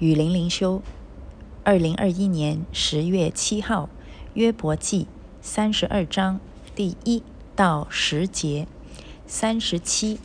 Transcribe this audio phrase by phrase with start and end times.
[0.00, 0.80] 雨林灵修，
[1.64, 3.88] 二零二一年十月七号，
[4.34, 5.08] 约伯记
[5.40, 6.38] 三十二章
[6.76, 7.20] 第一
[7.56, 8.68] 到十节，
[9.26, 10.20] 三十七、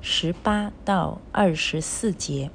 [0.00, 2.52] 十八到二十四节。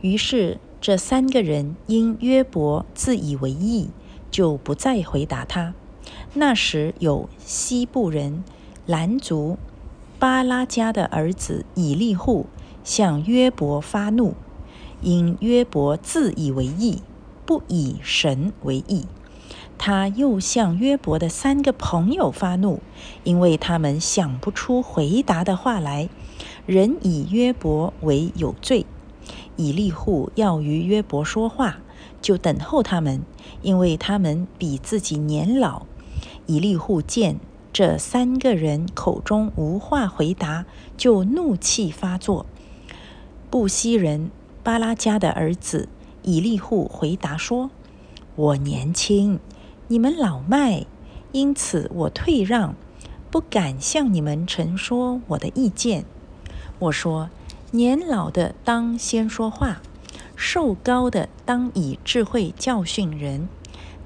[0.00, 3.90] 于是这三个人因约伯自以为意，
[4.30, 5.74] 就不再回答他。
[6.34, 8.44] 那时有西部人
[8.86, 9.58] 兰族
[10.20, 12.46] 巴拉加的儿子以利户
[12.84, 14.36] 向约伯发怒。
[15.02, 17.02] 因约伯自以为义，
[17.44, 19.06] 不以神为义，
[19.78, 22.80] 他又向约伯的三个朋友发怒，
[23.22, 26.08] 因为他们想不出回答的话来，
[26.64, 28.86] 人以约伯为有罪。
[29.56, 31.78] 以利户要与约伯说话，
[32.20, 33.22] 就等候他们，
[33.62, 35.82] 因为他们比自己年老。
[36.46, 37.38] 以利户见
[37.72, 40.64] 这三个人口中无话回答，
[40.96, 42.46] 就怒气发作。
[43.50, 44.30] 布西人。
[44.66, 45.88] 巴拉加的儿子
[46.24, 47.70] 以利户回答说
[48.34, 49.38] ：“我年轻，
[49.86, 50.84] 你们老迈，
[51.30, 52.74] 因此我退让，
[53.30, 56.04] 不敢向你们陈说我的意见。
[56.80, 57.30] 我说，
[57.70, 59.80] 年老的当先说话，
[60.34, 63.48] 瘦高的当以智慧教训人。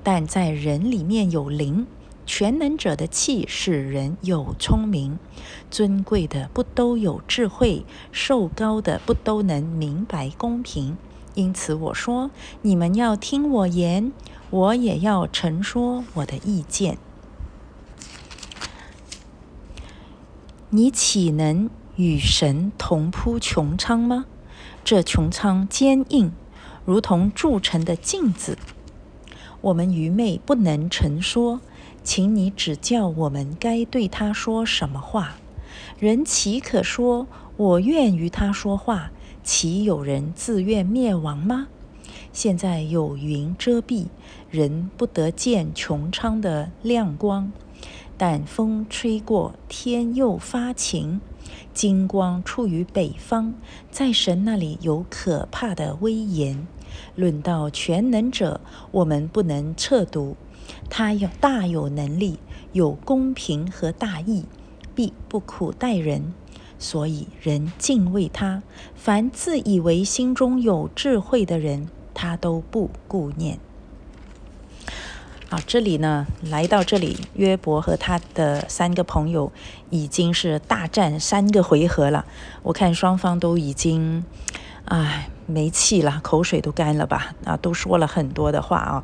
[0.03, 1.87] 但在人里面有灵。”
[2.33, 5.19] 全能者的气使人有聪明，
[5.69, 10.97] 尊贵的不都有智慧，瘦高的不都能明白公平。
[11.35, 12.31] 因此我说，
[12.63, 14.13] 你们要听我言，
[14.51, 16.99] 我也要陈说我的意见。
[20.69, 24.27] 你岂能与神同铺穹苍吗？
[24.85, 26.31] 这穹苍坚硬，
[26.85, 28.57] 如同铸成的镜子。
[29.63, 31.61] 我们愚昧不能陈说。
[32.13, 35.37] 请你指教我们该对他说什么话？
[36.01, 39.13] 人岂可说我愿与他说话？
[39.45, 41.69] 岂有人自愿灭亡吗？
[42.33, 44.09] 现在有云遮蔽，
[44.51, 47.53] 人不得见穹苍的亮光。
[48.19, 51.21] 但风吹过，天又发晴，
[51.73, 53.55] 金光出于北方，
[53.93, 56.67] 在神那里有可怕的威严。
[57.15, 58.61] 论到全能者，
[58.91, 60.37] 我们不能测度。
[60.89, 62.39] 他有大有能力，
[62.73, 64.45] 有公平和大义，
[64.95, 66.33] 必不苦待人，
[66.79, 68.63] 所以人敬畏他。
[68.95, 73.59] 凡自以为心中有智慧的人，他都不顾念。
[75.49, 79.53] 啊，这里呢，来到这里，约伯和他的三个朋友
[79.91, 82.25] 已经是大战三个回合了。
[82.63, 84.25] 我看双方都已经，
[84.85, 85.29] 唉。
[85.51, 87.35] 没气了，口水都干了吧？
[87.45, 89.03] 啊，都说了很多的话啊。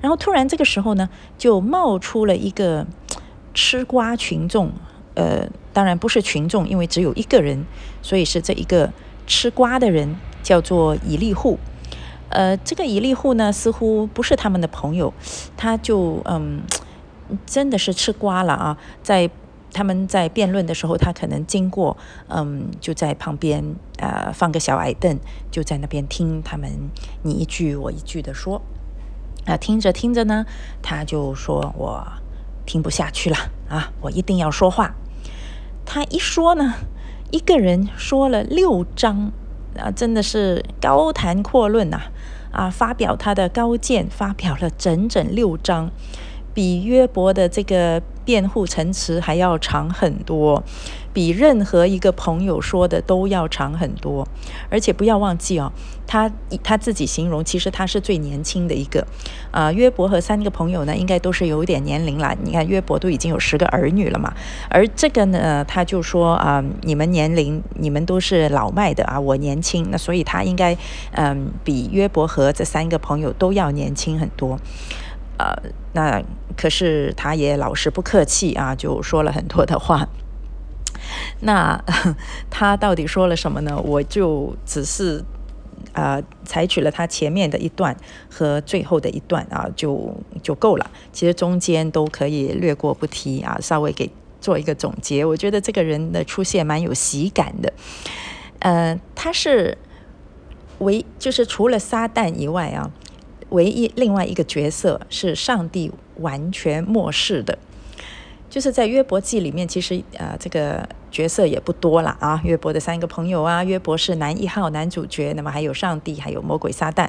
[0.00, 2.86] 然后突然这个时候呢，就冒出了一个
[3.52, 4.72] 吃瓜群众。
[5.14, 7.66] 呃，当然不是群众，因为只有一个人，
[8.00, 8.92] 所以是这一个
[9.26, 11.58] 吃瓜的人叫做以利户。
[12.28, 15.12] 呃，这个以利户呢，似乎不是他们的朋友，
[15.56, 16.62] 他就嗯，
[17.44, 19.28] 真的是吃瓜了啊，在。
[19.72, 21.96] 他们在辩论的时候，他可能经过，
[22.28, 23.62] 嗯，就在旁边，
[23.98, 25.18] 呃，放个小矮凳，
[25.50, 26.70] 就在那边听他们
[27.22, 28.62] 你一句我一句的说，
[29.46, 30.44] 啊，听着听着呢，
[30.82, 32.06] 他就说我
[32.66, 33.36] 听不下去了
[33.68, 34.94] 啊，我一定要说话。
[35.84, 36.74] 他一说呢，
[37.30, 39.32] 一个人说了六章，
[39.76, 42.00] 啊，真的是高谈阔论呐，
[42.52, 45.90] 啊，发表他的高见，发表了整整六章。
[46.54, 50.62] 比约伯的这个辩护陈词还要长很多，
[51.14, 54.28] 比任何一个朋友说的都要长很多。
[54.68, 55.72] 而且不要忘记哦，
[56.06, 56.30] 他
[56.62, 59.06] 他自己形容，其实他是最年轻的一个。
[59.50, 62.36] 啊，约伯和三个朋友呢，应该都是有点年龄了。
[62.44, 64.30] 你看约伯都已经有十个儿女了嘛，
[64.68, 70.76] 而这个呢，他就说啊，你们年龄，你们都是老迈的啊，我年轻，那所以他应该
[71.12, 74.58] 嗯，比约伯和这三个朋友都要年轻很多。
[75.38, 75.56] 呃，
[75.92, 76.22] 那
[76.56, 80.08] 可是他也老实不客气啊，就说了很多的话。
[81.40, 81.80] 那
[82.50, 83.80] 他到底说了什么呢？
[83.80, 85.24] 我就只是
[85.92, 87.96] 啊，采取了他前面的一段
[88.28, 90.12] 和最后的一段啊，就
[90.42, 90.90] 就够了。
[91.12, 94.10] 其实中间都可以略过不提啊，稍微给
[94.40, 95.24] 做一个总结。
[95.24, 97.72] 我觉得这个人的出现蛮有喜感的。
[98.58, 99.78] 呃，他是
[100.78, 102.90] 唯就是除了撒旦以外啊。
[103.50, 107.58] 唯一另外一个角色是上帝完全漠视的，
[108.50, 112.40] 就是在约伯记里面，其实呃这个角色也不多了啊。
[112.44, 117.08] 约伯的三个朋友啊，约伯是男一号男主角，那么还有上帝，还有魔鬼撒旦，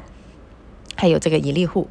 [0.96, 1.88] 还有这个以利户。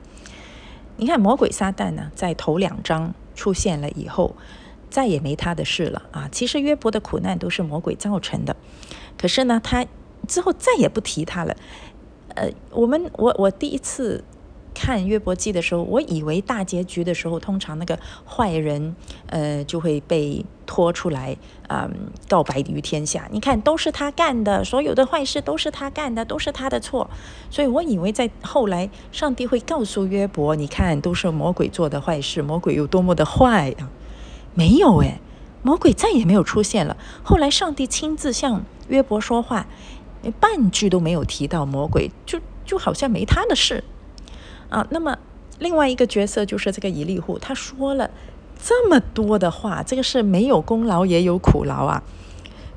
[0.97, 4.35] 你看魔鬼撒旦呢，在头两章出现了以后，
[4.89, 6.29] 再也没他的事了啊。
[6.33, 8.56] 其实约伯的苦难都是魔鬼造成的，
[9.19, 9.87] 可是呢，他
[10.27, 11.55] 之后再也不提他了。
[12.35, 14.25] 呃，我们我我第一次。
[14.81, 18.95] 看约伯记的时候，我以为大结局的时候，通常那个坏人，
[19.27, 21.37] 呃，就会被拖出来，
[21.69, 21.91] 嗯，
[22.29, 23.27] 告白于天下。
[23.33, 27.11] 你看，都是他干的，所有的坏事都是他干的，都是他的错。
[27.51, 33.91] 所以我以为在后来，上帝会告诉约伯，你看，都是魔鬼做的坏事，魔鬼有多么的坏啊！
[34.55, 35.19] 没有诶，
[35.63, 36.97] 魔鬼再也没有出现了。
[37.25, 39.67] 后来上帝亲自向约伯说话，
[40.39, 43.83] 半句都没有提到魔鬼，就就好像没他的事。
[44.69, 45.19] 啊，那么
[45.59, 48.11] 另外一个角色就是这个以利户，他说了
[48.62, 52.03] 这么多的话，这个是没有功劳也有苦劳啊。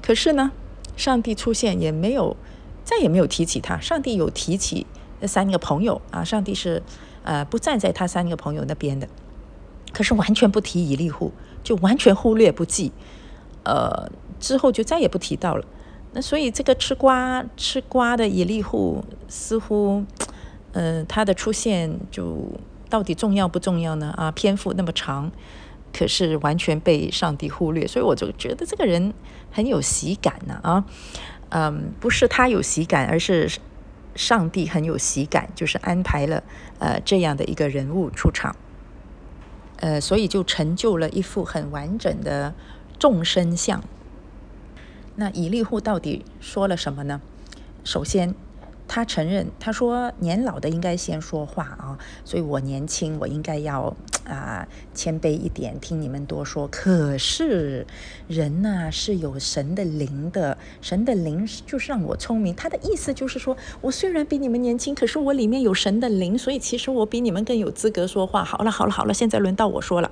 [0.02, 0.52] 可是呢，
[0.96, 2.36] 上帝出现也没有，
[2.84, 3.80] 再也没有提起他。
[3.80, 4.88] 上帝有提起
[5.20, 6.82] 那三个朋友啊，上帝是
[7.24, 9.08] 呃不站在他三个朋友那边的，
[9.92, 12.92] 可是完全不提以利户，就完全忽略不计，
[13.64, 14.10] 呃，
[14.40, 15.66] 之后就再也不提到了。
[16.14, 20.06] 那所以这个吃瓜吃瓜的以利户似乎。
[20.74, 22.50] 嗯，他的出现就
[22.90, 24.14] 到底重要不重要呢？
[24.16, 25.30] 啊，篇幅那么长，
[25.92, 29.14] 可是完全被上帝忽略，所以我就觉得这个人
[29.52, 30.86] 很有喜感呢啊，
[31.50, 33.52] 嗯，不是他有喜感，而是
[34.16, 36.42] 上帝很有喜感，就是安排了
[36.80, 38.56] 呃这样的一个人物出场，
[39.82, 42.54] 呃，所以就成就了一幅很完整的
[42.98, 43.84] 众生相。
[45.16, 47.20] 那以利户到底说了什么呢？
[47.84, 48.34] 首先。
[48.94, 53.96] 他承认，他说年老的应该先说话啊，所以我年轻，我应该要
[54.26, 56.68] 啊谦卑一点，听你们多说。
[56.68, 57.86] 可是
[58.28, 62.54] 人呢是有神的灵的，神的灵就是让我聪明。
[62.56, 68.44] 他的意思就是说，我虽然比你们年轻，可是我里面有神的灵，所以其实我比你们更有资格说话。
[68.44, 70.12] 好了，好了，好了，现在轮到我说了。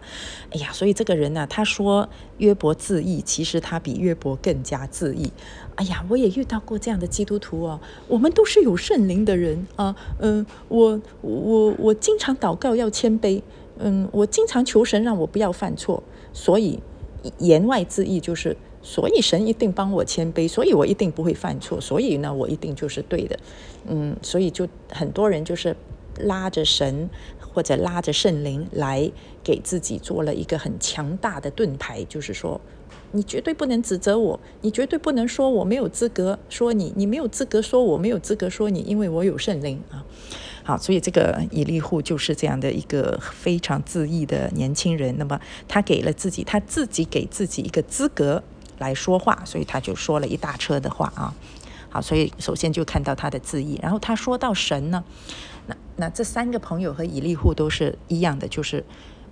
[0.51, 5.31] 哎呀，所以这个人呢，他说约伯自义，其实他比约伯更加自义。
[5.75, 7.79] 哎呀，我也遇到过这样的基督徒哦。
[8.07, 9.95] 我们都是有圣灵的人啊。
[10.19, 13.41] 嗯，我我我经常祷告要谦卑。
[13.79, 16.03] 嗯，我经常求神让我不要犯错。
[16.31, 16.79] 所以
[17.39, 21.81] 言外之意就是，所以神一定帮我谦卑，所以我一定不会犯错。
[21.81, 23.39] 所以呢，我一定就是对的。
[23.87, 25.75] 嗯，所以就很多人就是
[26.19, 27.09] 拉着神
[27.53, 29.11] 或者拉着圣灵来
[29.43, 32.61] 给自己做了一个很强大的盾牌，就是说。
[33.11, 40.05] 你绝对不能指责我，你绝对不能说我没有资格说你，你没有资格说我没有资格说你，因为我有圣灵啊。
[40.69, 45.17] 好，所以这个以利户就是这样的一个非常自义的年轻人。
[45.17, 48.43] 那么他给了自己，他自己给自己一个资格
[48.77, 51.33] 来说话，所以他就说了一大车的话啊。
[51.89, 55.03] 好，所以首先就看到他的自义，然后他说到神呢，
[55.65, 58.85] 那那这三个朋友和以利户都是一样的，就是。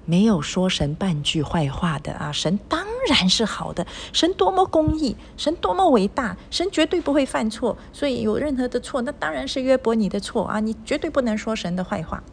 [0.07, 2.31] 没有说神半句坏话的啊！
[2.31, 7.77] 神当然是好的，神多么公义，神多么伟大，神绝对不会犯错。
[7.91, 10.61] 所以有任何的错，那当然是约伯你的错啊！
[10.61, 12.23] 你绝对不能说神的坏话。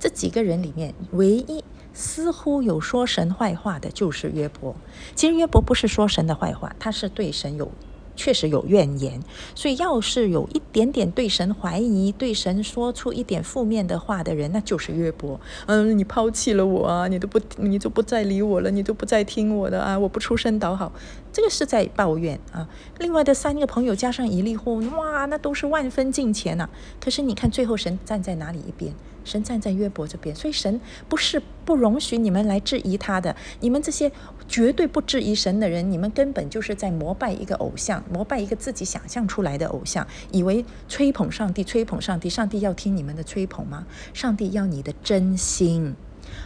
[0.00, 1.62] 这几个人里面，唯一
[1.92, 4.74] 似乎有说神坏话的，就是约伯。
[5.14, 7.70] 其实约伯不是说神的坏话，他是对神有。
[8.16, 9.20] 确实有怨言，
[9.54, 15.40] 所以要是有一点点对神怀疑、对神说出一点负面的话的人，那就是约伯。
[15.66, 20.92] 嗯，你抛弃了我啊，你都不，你就不再理我了，你都不再听我的啊，我不出声倒好，
[21.32, 22.68] 这个是在抱怨啊。
[22.98, 26.68] 另外的三个朋友加上一粒货，哇，那都是万分敬虔呐。
[27.00, 28.94] 可是你看最后神站在哪里一边？
[29.24, 30.78] 神站在约伯这边，所以神
[31.08, 33.34] 不是不容许你们来质疑他的。
[33.60, 34.12] 你们这些
[34.48, 43.86] 绝对不质疑神的人，你们根本就是在膜拜一个偶像，膜拜一个自己想象出来的偶像，以为吹捧上帝，吹捧上帝，上帝要听你们的吹捧吗？
[44.12, 45.94] 上帝要你的真心。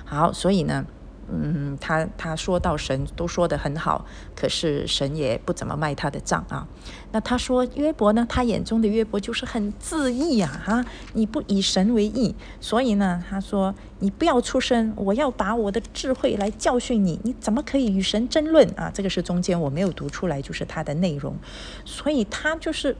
[0.04, 0.86] 好，所以呢。
[1.30, 6.66] 嗯，他他说到神都说得很好，可是神也不怎么卖他的账啊。
[7.12, 8.26] 那他说约伯呢？
[8.28, 10.84] 他眼中的约伯就是很自义啊，哈！
[11.12, 17.20] 你不以神为义，所以呢，他说你不要出声，我要把我的智慧来教训你。
[17.22, 18.90] 你怎么可以与神争论啊？
[18.92, 21.36] 这个是中间我没有读出来，就是他的内容，
[21.84, 22.96] 所以他就是。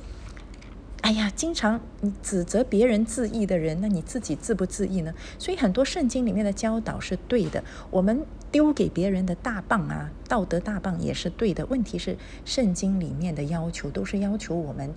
[1.00, 5.14] 哎呀，经常你指责别人自义的人，那你自己自不自义呢？
[5.38, 11.64] 所以很多圣经里面的教导是对的，我们丢给别人的大棒啊，道德大棒也是对的。
[11.66, 14.92] 问题是圣经里面的要求都是要求我们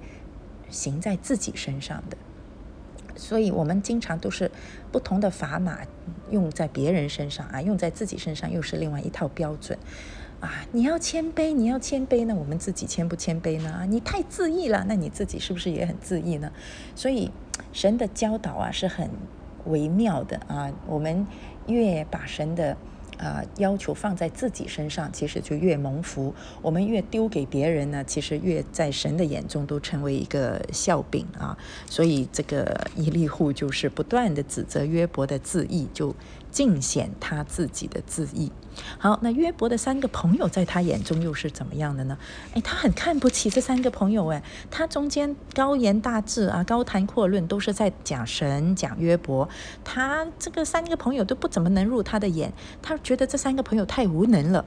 [0.69, 2.17] 行在自己身上的，
[3.15, 4.49] 所以我们经常都是
[4.91, 5.79] 不同的砝码
[6.29, 9.77] 用在别人身上啊，用在自己身上又是另外一套标准。
[10.39, 13.85] 啊，你要谦卑，你要谦卑，呢我们自己谦不谦卑呢？
[13.87, 16.51] 你太自意了，那你自己是不是也很自意呢？
[16.95, 17.29] 所以
[17.71, 19.07] 神的教导啊是很
[19.65, 21.27] 微妙的啊，我们
[21.67, 22.75] 越把神的
[23.21, 26.33] 呃要求放在自己身上，其实就越蒙福。
[26.61, 31.55] 我们越丢给别人呢，其实越在神的眼中都成为一个笑柄啊。
[31.87, 36.15] 所以这个伊利户就是不断的指责约伯的自义，就
[36.49, 38.51] 尽显他自己的自义。
[38.97, 42.17] 好，那约伯的三个朋友在他眼中又是怎么样的呢？
[42.53, 49.47] 哎，他很看不起这三个朋友，哎，他中间高言大志啊，高谈阔论，都是在讲神、讲约伯，
[49.83, 52.51] 他这个三个朋友都不怎么能入他的眼，
[52.81, 54.65] 他觉得这三个朋友太无能了，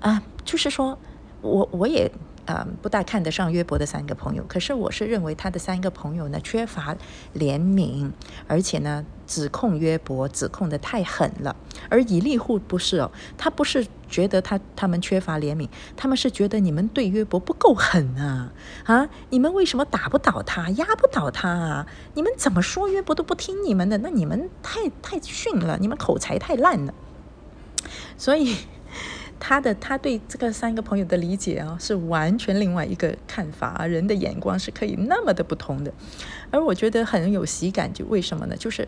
[0.00, 0.98] 啊，就是说
[1.40, 2.10] 我我也。
[2.46, 6.96] 啊，不大看得上约伯的三个朋友，可是我是认为他的三个朋友呢缺乏
[7.34, 8.10] 怜悯，
[8.48, 11.54] 而且呢指控约伯指控的太狠了。
[11.88, 18.52] 而以利户不是哦，他不是觉得他他们缺乏怜悯，他们是觉得你们对约伯不够狠啊
[18.84, 19.08] 啊！
[19.28, 21.86] 你们为什么打不倒他，压不倒他啊？
[22.14, 26.94] 你们怎么说约伯都不听你们的，那你们太太逊了，你们口才太烂了，
[28.16, 28.56] 所以。
[29.40, 33.86] 他的他对这个三个朋友的理解啊，是完全另外一个看法啊。
[33.86, 35.92] 人的眼光是可以那么的不同的，
[36.50, 38.56] 而我觉得很有喜感，就为什么呢？
[38.56, 38.86] 就是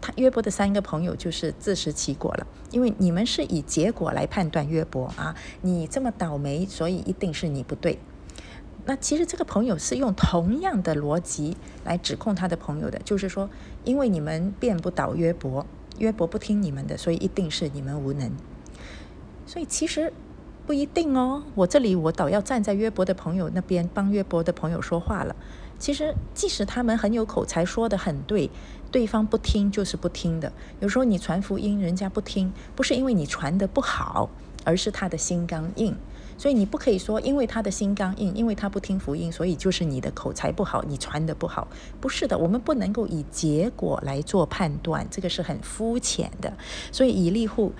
[0.00, 7.98] 他约伯的三个朋友就是自食其果了，因为你们是以结果来判断约伯啊，你这么倒霉，所以一定是你不对。
[8.86, 13.50] 那其实这个朋友是用同样的逻辑来指控他的朋友的，就是说，
[13.82, 15.66] 因为你们辩不倒约伯，
[15.98, 18.30] 约伯不听你们的，所以一定是你们无能。
[19.46, 20.12] 所以其实
[20.66, 21.42] 不一定哦。
[21.54, 25.36] 我这里我倒要站在约伯的朋友那边，帮约伯的朋友说话了。
[25.78, 28.48] 其实即使他们很有口才，说的很对，
[28.90, 30.52] 对方不听就是不听的。
[30.80, 34.30] 有时候你传福音，人家不听，不是因为你传的不好，
[34.64, 35.94] 而是他的心刚硬。
[36.38, 41.68] 所以你不可以说因为他的心刚硬，因为他不听福音，所以就是你的口才不好，你传的不好。
[42.00, 46.52] 不是的，我们不能够以结果来做判断，这个是很肤浅的。
[46.92, 47.72] 所以以利户。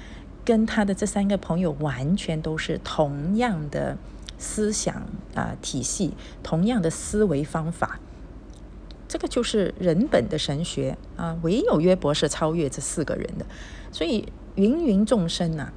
[0.44, 3.96] 跟他的这三个朋友完全都是同样的
[4.38, 7.98] 思想啊体系，同样的思维方法，
[9.08, 11.38] 这个就是人本的神学啊。
[11.42, 13.46] 唯有约伯是超越这四个人的，
[13.90, 15.72] 所以芸芸众生呐，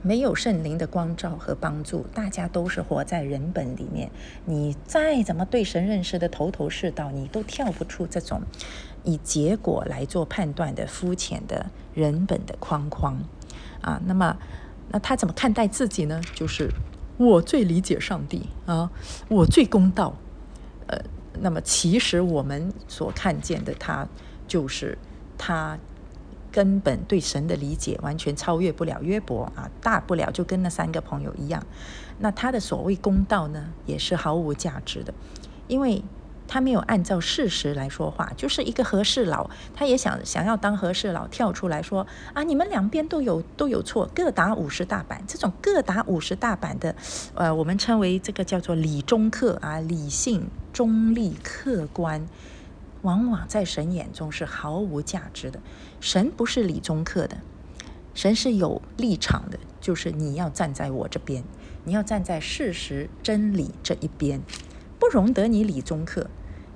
[0.00, 4.10] 没有圣灵的光照和帮助，大家都是活在人本里面。
[4.46, 8.40] 你再怎么对神认识的头头是道，你都跳不出这种
[9.04, 13.18] 以结果来做判断的肤浅的人本的框框。
[13.80, 14.36] 啊，那么，
[14.90, 16.20] 那他怎么看待自己呢？
[16.34, 16.70] 就是
[17.16, 18.90] 我最理解上帝啊，
[19.28, 20.14] 我最公道。
[20.86, 20.98] 呃，
[21.40, 24.06] 那么其实我们所看见的他，
[24.46, 24.98] 就是
[25.36, 25.78] 他
[26.50, 31.64] 根本对神的理解完全超越不了约伯啊，大不了就跟那三个朋友一样。
[32.18, 35.12] 那他的所谓公道呢，也是毫无价值的，
[35.68, 36.02] 因为。
[36.46, 45.22] 他没有按照事实来说话，就是一个和事佬，他也想想要当和事佬，跳出来说啊，你们两边都有都有错，各打五十大板。
[45.26, 46.94] 这种各打五十大板的，
[47.34, 52.26] 呃，我们称为这个叫做理中客啊，理性、中立、客观，
[53.02, 55.60] 往往在神眼中是毫无价值的。
[56.00, 57.38] 神不是理中客的，
[58.12, 61.42] 神是有立场的，就是你要站在我这边，
[61.84, 64.42] 你要站在事实真理这一边，
[65.02, 66.30] 不容得你理中客。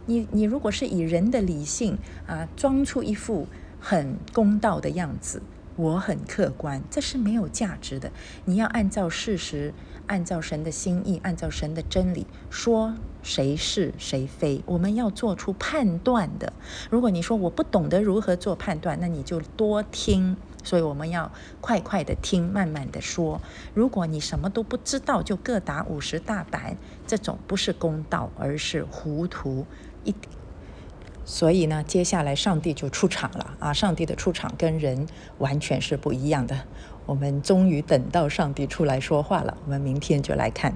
[0.07, 3.47] 你你如果是以人的理性啊，装出一副
[3.79, 5.41] 很公道的样子，
[5.77, 8.11] 我很客观，这是没有价值的。
[8.45, 9.73] 你要按照事实，
[10.09, 16.53] 按照神的心意，按照神的真理说谁是谁非，我们要做出判断的。
[16.91, 20.37] 如果你说我不懂得如何做判断，那你就多听。
[20.67, 21.31] 所以我们要
[21.61, 23.41] 快快的听，慢慢的说。
[23.73, 29.65] 如果你什么都不知道，就各打五十大板，这种不是公道，而是糊涂。
[30.03, 30.13] 一，
[31.25, 33.73] 所以呢，接下来上帝就出场了啊！
[33.73, 35.07] 上帝的出场跟人
[35.39, 36.59] 完全是不一样的。
[37.07, 40.75] 我们终于等到上帝出来说话了，我们明天就来看。